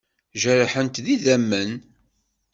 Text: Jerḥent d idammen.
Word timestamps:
Jerḥent 0.41 1.01
d 1.05 1.07
idammen. 1.15 1.71